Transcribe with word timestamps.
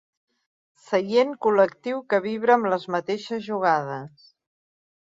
Seient 0.85 1.35
col·lectiu 1.47 2.01
que 2.15 2.21
vibra 2.25 2.57
amb 2.59 2.71
les 2.75 2.89
mateixes 2.97 3.47
jugades. 3.53 4.31